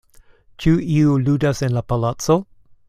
[0.63, 2.43] Ĉu iu ludas en la palaco?